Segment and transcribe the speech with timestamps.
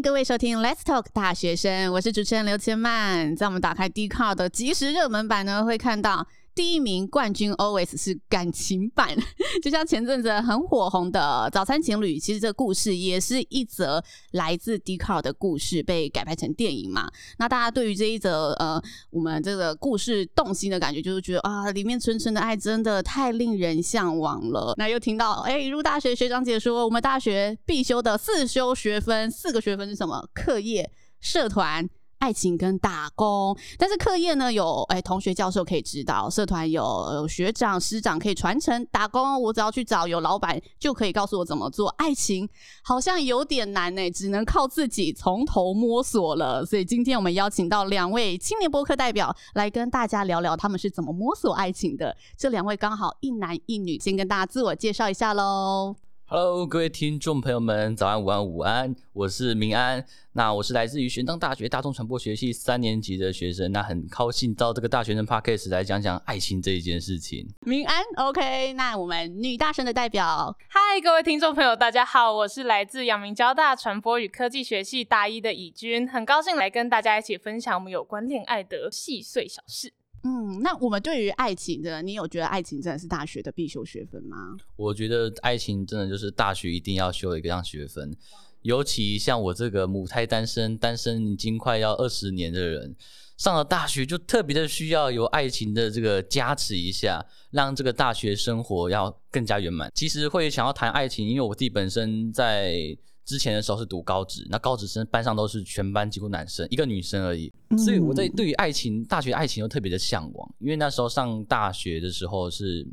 [0.00, 3.34] 各位收听 Let's Talk 大学生，我是主持人刘千曼。
[3.34, 6.24] 在我们打开 Dcard 的即时热门版呢，会看到。
[6.58, 9.16] 第一名冠军 always 是感情版，
[9.62, 14.02] 就像前阵子很火红的早餐情侣，其实这个故事也是一则
[14.32, 17.08] 来自 Dcard 的故事被改拍成电影嘛。
[17.38, 24.74] 那大家对于这一则呃我们这个故事动心的感觉，就是觉得啊，里面纯纯的爱真的太令人向往了。
[24.76, 30.28] 那又听到哎，入大学学长姐说，我们大学必修的四修学分，四个学分是什么？
[30.34, 30.90] 课业、
[31.20, 31.88] 社团。
[32.18, 36.82] 爱情跟打工，但是课业呢有哎、同学教授可以指导，社团有，
[37.14, 41.88] 有学长师长可以传承，打工我只要去找有老板就可以告诉我怎么做。
[41.90, 42.48] 爱情
[42.82, 46.64] 好像有点难呢、欸，只能靠自己从头摸索了。
[46.66, 52.16] 所以今天我们邀请到两位青年播客代表来跟大家聊聊他们是怎么摸索爱情的。
[52.36, 56.07] 这两位刚好一男一女，先跟大家自我介绍一下喽。
[56.30, 60.04] Hello，各位听众朋友们，早安、午安、午安，我是明安。
[60.34, 63.72] 那我是来自于玄奘大学大众传播学系三年级的学生。
[63.72, 67.48] 那很高兴到这个大学生 Podcast 来讲讲爱情这一件事情。
[67.60, 68.74] 明安，OK。
[68.74, 79.94] 那我们女大生的代表，嗨，各位听众朋友，大家好，我是来自阳明交大传播与科技学系大一的以君，很高兴来跟大家一起分享我们有关恋爱的细碎小事。
[80.28, 84.56] 嗯，那我们对于爱情的，你有觉得爱情真的是大学的必修学分吗？
[84.76, 88.14] 我觉得爱情真的就是大学一定要修一个样学分，
[88.60, 92.94] 尤其像我这个母胎单身，单身已经快要二十年的人，
[93.38, 99.90] 上了大学就特别的需要有爱情的这个加持一下，让这个大学生活要更加圆满。
[99.94, 102.98] 其实会想要谈爱情，因为我自己本身在。
[103.28, 110.54] 之前的时候是读高职，那高职生班上都是全班几乎男生，一个女生而已，所以我在对于爱情，大学爱情又特别的向往。
[110.58, 112.88] 因为那时候上大学的时候是，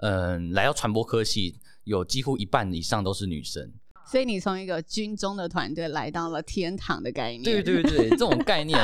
[0.00, 3.72] 嗯，来到传播科系，有几乎一半以上都是女生。
[4.06, 7.42] 所以你从一个军中的团队来到了天堂的概念。
[7.42, 8.78] 对对对，这种概念。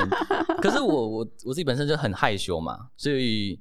[0.62, 3.60] 可是我我我自己本身就很害羞嘛，所以。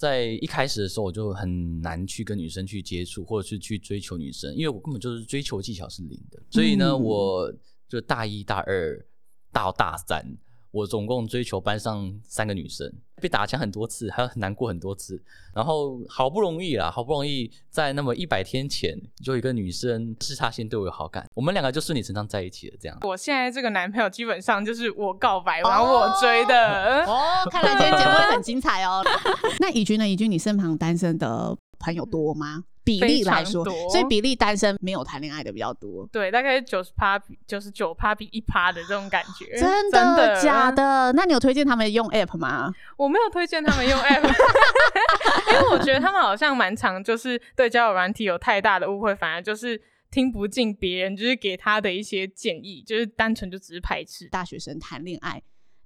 [0.00, 6.42] 在一开始的时候，我就很难去跟女生去接触，或者是去追求女生，因为我根本就是追求技巧是零的。
[6.48, 7.54] 所以呢，嗯、我
[7.86, 9.06] 就大一、大二
[9.52, 10.24] 到大三。
[10.72, 15.20] 我总共追求班上三个女生，被打枪很多次，还有很难过很多次。
[15.54, 22.76] 然后好不容易啦，好不容易在那么一百天前，就有一个女生是她先对我有好感，我们两个就顺理成章在一起了。
[22.80, 27.04] 这样，我现在这个男朋友基本上就是我告白，然后我追的。
[27.04, 29.04] 哦，哦，看来今天节目会很精彩哦。
[29.58, 30.08] 那怡君呢？
[30.08, 32.62] 怡君，你身旁单身的朋友多吗？
[32.82, 36.08] 比例来说，所以比例单身没有谈恋爱的比较多。
[36.10, 39.58] 对，大概九十趴比九十九趴比一趴的这种感觉。
[39.58, 41.12] 真的，真的假的？
[41.12, 42.72] 那你有推荐他们用 App 吗？
[42.96, 44.22] 我没有推荐他们用 App，
[45.52, 49.80] 因为我觉得他们好像蛮常，就是对交友软体有太大的误会，反而就是
[50.10, 55.40] 听不进别人就是给他的一些建议，就是单纯就只是排斥大学生谈恋爱。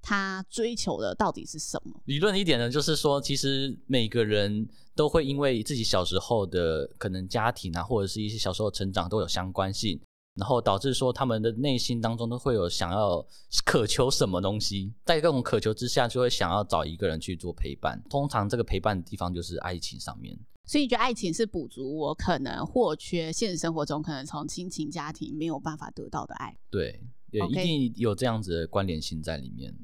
[0.04, 1.98] 他追求的到底是什么？
[2.04, 9.98] 理论一点呢，就是说，其实每个人都会因为自己小时候的可能家庭啊，或者是一些小时候成长都有相关性，
[10.34, 13.26] 然后导致说他们的内心当中都会有想要
[13.64, 17.98] 渴求什么东西，在各种渴求之下，就会想要找一个人去做陪伴。
[18.10, 20.38] 通常这个陪伴的地方就是爱情上面。
[20.66, 26.56] 所以你觉得爱情是补足我可能或缺现实生活中可能从亲情家庭没有办法得到的爱？
[26.70, 27.00] 对，
[27.30, 29.74] 也一定有这样子的关联性在里面。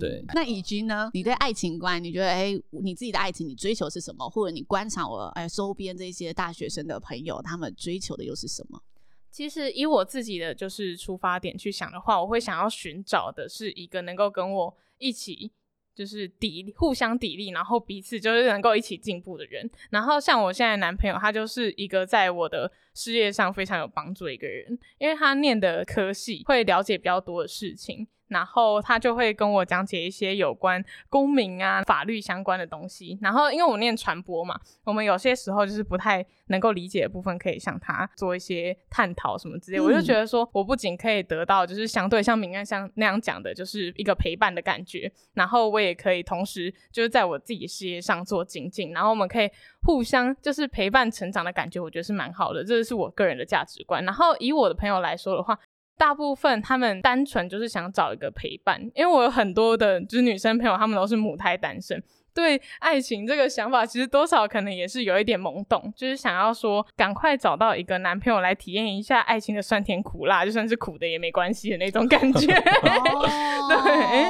[0.00, 1.10] 对，那以及呢？
[1.14, 4.28] 你对爱情观，你觉得哎、欸，你自己的爱情，你追求是什么？
[4.28, 8.82] 或者你观察我哎周边这些大学生的朋友，他们追求的又是什么？
[9.30, 15.52] 其实以我自己的就是出发点去想的话，我会想要寻找的是一个能够跟我一起
[15.94, 19.70] 就是砥互相砥砺，然后彼此就是能够一起进步的人。
[19.90, 28.08] 然后像我现在男朋友，他就是一个在我的事业上非常有帮助的一个人，因为他念的科系会了解比较多的事情。
[28.28, 33.18] 然后他就会跟我讲解一些有关公民啊、法律相关的东西。
[33.20, 39.78] 然后因为我念传播嘛，我们有些时候就是不太能够理解的部分，可以向他做一些探讨什么之类。
[39.78, 45.10] 嗯、我就觉得说，我不仅可以得到就是相对像明安像那样讲的，就是一个陪伴的感觉。
[45.34, 48.92] 然后我也可以同时就是在我自己事业上做精进。
[48.92, 49.50] 然后我们可以
[49.82, 52.62] 互相就是陪伴成长的感觉，我觉得是蛮好的。
[52.64, 54.04] 这是我个人的价值观。
[54.04, 55.58] 然后以我的朋友来说的话。
[55.98, 62.00] 大部分他们单纯就是想找一个陪伴，因为我有很多的就是女生朋友，她们都是母胎单身，
[62.32, 72.54] 对爱情这个想法其实多少可能也是有一点懵懂，就是想要说赶快找到一个男朋友来体验一下爱情的酸甜苦辣，就算是苦的也没关系的那种感觉。
[72.54, 73.26] 哦，
[73.68, 74.26] 对，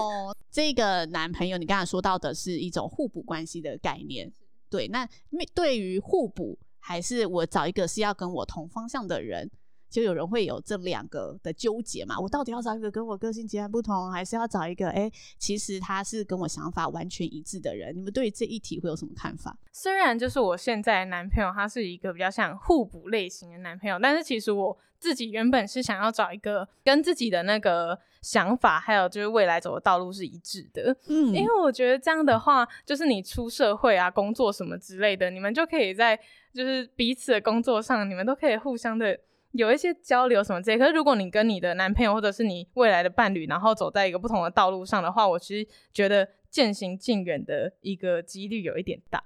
[0.50, 4.32] 这个男朋友你刚才说到的是一种互补关系的概念，
[4.70, 5.06] 对，那
[5.54, 9.50] 对于互补还是我找一个是要跟我同方向的人？
[9.90, 12.18] 就有人会有这两个的纠结嘛。
[12.18, 17.96] 我到底要找一个跟我个性截然不同，还是要找一个哎、欸，其实他是跟我想法完全一致的人？
[17.96, 19.56] 你们对于这一题会有什么看法？
[19.72, 30.94] 虽然就是我现在的男朋友，他是一个比较像互补类型的男朋友，但是其实我自己原本是想要找一个跟自己的那个想法，还有就是未来走的道路是一致的。
[31.08, 36.18] 嗯，因为我觉得这样的话，就是你出社会啊，工作什么之类的，你们就可以在
[36.52, 39.18] 就是彼此的工作上，你们都可以互相的。
[39.52, 49.22] 有一些交流什么之类，可是如果你跟你的男朋友或者是你未来的伴侣，然后走在一个不同的道路上的话，我其实觉得渐行渐远的一个几率有一点大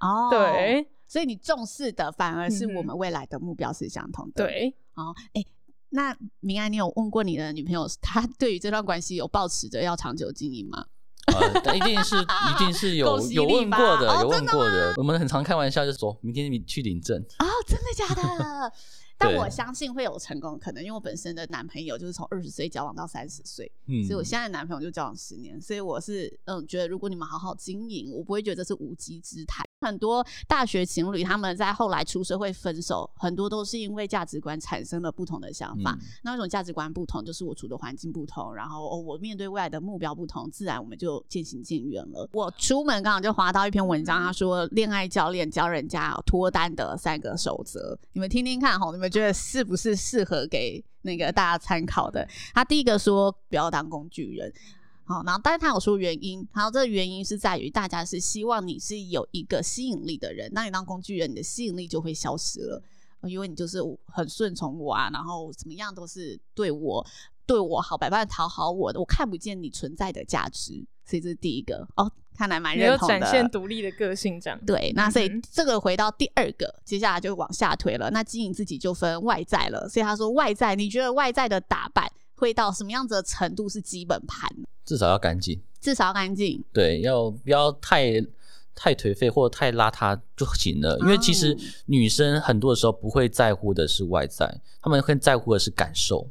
[0.00, 0.28] 哦。
[0.30, 4.44] 对，所以你重视的反而是我们未来的目标是相同的。
[4.44, 5.46] 嗯、对，哦，哎、欸，
[5.90, 10.86] 那明安，你有问过你的女朋友，她对于这段关系有抱持着要长久经营吗？
[11.26, 14.94] 呃，一定是，一定是有 有问过的，有问过的。
[14.96, 17.20] 我们很常开玩笑，就是说明天你去领证。
[17.38, 18.72] 哦，真的假的？
[19.18, 29.65] 但我相信会有成功的可能，因为我本身的男朋友就是从二十岁交往到三十岁，嗯，所以我现在的男朋友就交往十年，所以我是嗯觉得如果你们好好经营，我不会觉得这是无稽之谈。
[29.82, 35.92] 很多大学情侣他们在后来出社会分手，很多都是因为价值观产生了不同的想法。
[35.92, 42.28] 嗯、那种价值观不同，就是我处的环境不同，然后、哦、我面对未来的目标不同，自然我们就渐行渐远了。
[42.32, 52.26] 我出门刚好就划到一篇文章，他说恋爱教练教人家脱单的三个守则，你们听听看哈，你们觉得是不是适合给那个大家参考的？
[52.54, 54.50] 他第一个说不要当工具人。
[55.06, 62.82] 好，然后但是他有说原因，然后这个原因是在于大家是希望你是有一个吸引力的人，那你当工具人，你的吸引力就会消失了，
[63.22, 67.06] 因为你就是很顺从我啊，然后怎么样都是对我
[67.46, 74.58] 对我好，百般讨好我的，我看不见你存在的价值，所以这是第一个哦，看来蛮认同的，有展现独立的个性这样。
[74.66, 84.50] 对，那所以这个回到第二个，接下来就往下推了，那经营自己就分外在了，所以他说外在，你觉得外在的打扮会到什么样子的程度是基本盘？
[84.86, 86.64] 至少要干净，至少要干净。
[86.72, 88.24] 对，要不要太
[88.74, 90.96] 太颓废或者太邋遢就行了。
[91.00, 91.54] 因为其实
[91.86, 96.30] 女生很多的时候不会在乎的是外在，她们更在乎的是感受。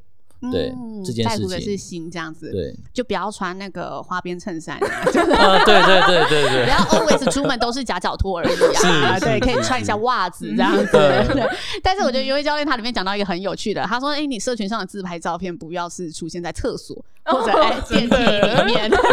[0.51, 2.51] 对、嗯、这件事情，在乎的是心这样子。
[2.51, 4.87] 对，就不要穿那个花边衬衫啊。
[5.37, 6.63] 啊，对对对对对。
[6.65, 9.19] 不要 always 出门都是夹脚拖而已啊。
[9.19, 10.85] 对，可以穿一下袜子这样 子。
[10.91, 11.49] 对，对。
[11.81, 16.95] 但是我觉得优惠教练他里面讲到一个很有趣的，他说：“哎、欸，你社群上的自拍照片不要是出现在厕所
[17.25, 19.03] 或者哎 电梯里面。”我说：“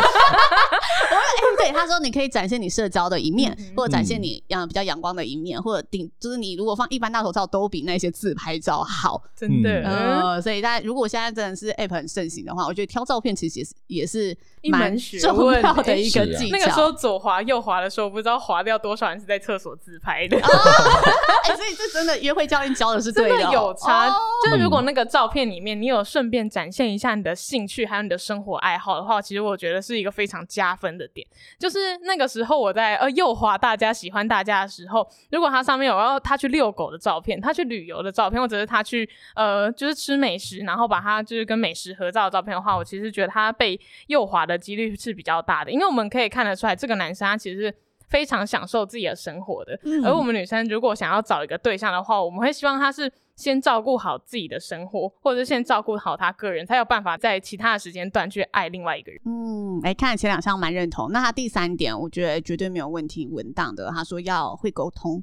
[1.13, 9.83] 哎，对。”他说：“你可以展现你社交的一面，或者展现你阳比较阳光的一面，或者顶就是你如果放一般大头照都比那些自拍照好。”真的。
[9.83, 16.57] 呃，所以大家如果现在真的是 App 很盛行的话，我觉得挑照片其实也是也是蛮重要的一个技巧。
[16.57, 20.39] 那个时候左滑右滑的时候，不知道滑掉多少人是在厕所自拍的。
[20.41, 24.09] 哎、欸，所以这真的约会教练教的是对的，真的有差。
[24.09, 24.17] 哦、
[24.47, 31.27] 就是如果那个照片里面你有顺便展现一下你的兴趣还有你的生活爱好的话，其实我觉得是一个非常加分的点。
[31.59, 41.43] 就是那个时候我在呃右滑大家喜欢大家的时候，如果他上面有要他去遛狗的照片，他去旅游的照片，或者是他去呃就是吃美食，然后把他就是。
[41.53, 47.75] 跟美食合照的照片的话，我其实觉得他被右滑的几率是比较大的，因为我们可以看得出来，这个男生他其实是
[48.09, 49.79] 非常享受自己的生活的。
[49.83, 59.21] 嗯、而我们女生如果想要找一个对象的话，我们会希望他是先照顾好自己的生活，或者是先照顾好他个人，才有办法在其他的时间段去爱另外一个人。
[59.27, 61.11] 嗯，哎、欸，看了前两项蛮认同。
[61.13, 63.91] 那他第三点，我觉得绝对没有问题，稳当的。
[63.91, 65.23] 他说要会沟通。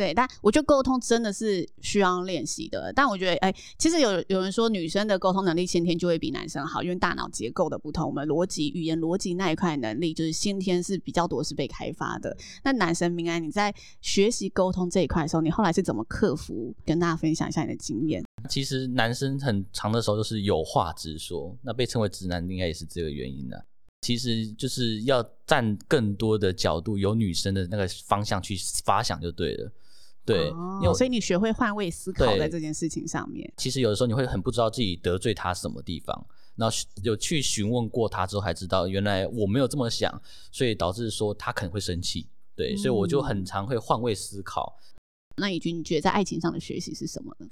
[0.00, 2.90] 对，但我觉得沟通真的是需要练习的。
[2.94, 12.34] 但我觉得，哎，其实有有人说女生的沟通能力先天就会比男生好，因为大脑结构的不同，我们逻辑、语言逻辑那一块能力就是先天是比较多是被开发的。
[12.64, 16.74] 那男生明安，你在学习沟通这一块的时候，你后来是怎么克服？
[16.86, 18.24] 跟大家分享一下你的经验。
[18.48, 23.62] 其实男生很长的时候都是有话直说，那被称为直男应该也是这个原因的。
[24.00, 29.70] 其实就是要站更多的角度，由女生的那个方向去发想就对了。
[30.30, 33.52] 对，哦，所以你学会换位思考在这件事情上面。
[33.56, 40.20] 其实有的时候你会很不知道自己得罪他什么地方，然后有去询问过他之后，才知道原来我没有这么想，
[40.50, 42.26] 所以导致说他可能会生气。
[42.56, 44.78] 对，所以我就很常会换位思考。
[44.96, 45.00] 嗯，
[45.36, 47.46] 那以君，你觉得在爱情上的学习是什么呢？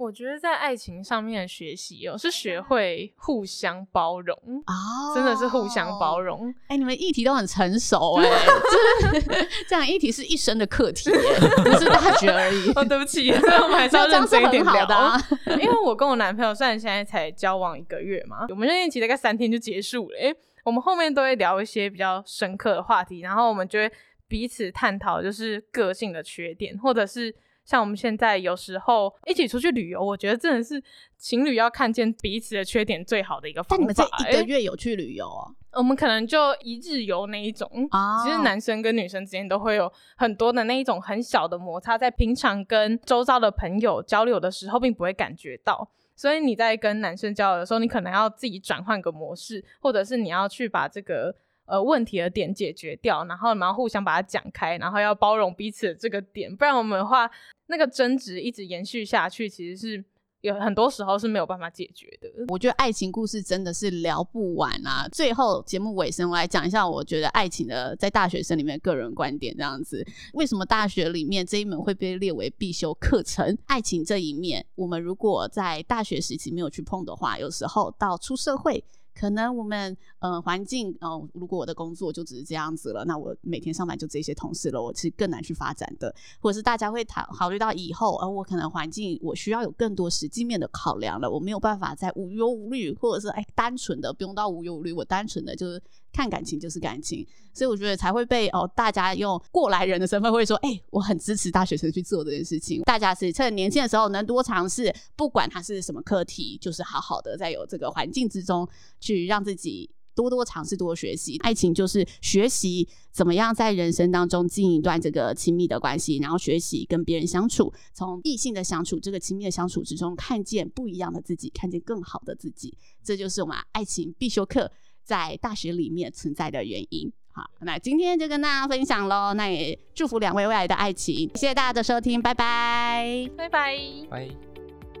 [0.00, 4.34] 我觉得在爱情上面的学习哦，是学会互相包容
[4.66, 6.48] 哦，真的是互相包容。
[6.68, 12.72] 哎、欸，你们议题都很成熟 哎、欸，这样议题是一生的课题，不是大学而已。
[12.72, 15.20] 哦，对不起，所以我们还是要 认真一点聊的、啊。
[15.60, 20.18] 因为我跟我男朋友虽然现在才交往一个月嘛，我们热恋期大概三天就结束了。
[20.18, 23.92] 哎，我们后面都会聊一些比较深刻的话题，然后我们就会
[24.26, 27.34] 彼此探讨，就是个性的缺点，或者是。
[27.70, 30.82] 像我们现在有时候一起出去旅游，我觉得真的是
[31.16, 33.78] 情侣要看见彼此的缺点最好的一个方法。
[33.78, 35.54] 但你们这一个月有去旅游哦？
[35.78, 38.24] 我们可能就一日游那一种啊。
[38.24, 45.88] 其实男生跟女生之间都会有很多的那一种很小的摩擦，在平常跟周遭的朋友交流的时候，并不会感觉到。
[46.16, 51.34] 所以你在跟男生交流的时候，你可能要自己转换个模式，或者是你要去把这个
[51.66, 57.30] 呃问题的点解决掉，然后然后互相把它讲开，然后要包容彼此的这个点，不然我们的话
[57.70, 60.04] 那个争执一直延续下去，其实是。
[60.42, 62.26] 有很多时候是没有办法解决的。
[62.48, 65.06] 我觉得爱情故事真的是聊不完啊！
[65.12, 70.02] 最后节目尾声，我来讲一下，我觉得爱情的在大学生里面个人观点这样子。
[70.32, 73.54] 为什么大学里面这一门会被列为必修课程？
[73.66, 78.82] 爱情这一面，我们如果在大学时期没有去碰的话，有时候到出社会。
[79.20, 86.14] 可能我们呃环境哦、如果我的工作就只是这样子了，那我每天上班就这些同事了，我是更难去发展的。
[86.40, 95.82] 或者是大家会考考虑到以后，而、我可能环境我需要有更多实际面的考量了，我没有办法再无忧无虑，或者是哎单纯的不用到无忧无虑，我单纯的就是。
[96.12, 97.24] 看感情就是感情，
[97.54, 102.82] 所以我觉得才会被哦大家用过来人的身份会说，哎、我很支持大学生去做这件事情。
[102.82, 108.68] 大家是趁年轻的时候能多尝试，不管它是什么课题，就是好好的在有这个环境之中
[109.14, 111.36] 让自己多多尝试、多学习。
[111.38, 122.76] 爱情就是学习怎么样在人生当中经营一段这个亲密的关系，然后学习跟别人相处，从异性的相处这个亲密的相处之中，看见不一样的自己，看见更好的自己。
[123.02, 124.70] 这就是我们爱情必修课。
[125.02, 127.10] 在大学里面存在的原因。
[127.32, 129.34] 好，那今天就跟大家分享喽。
[129.34, 131.28] 那也祝福两位未来的爱情。
[131.34, 133.76] 谢谢大家的收听，拜拜，拜拜，
[134.08, 134.49] 拜。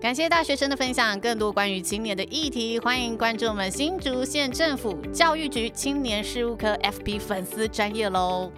[0.00, 8.50] 感谢大学生的分享，更多关于青年的议题，欢迎关注我们新竹县政府教育局青年事务科 FB 粉丝专业喽。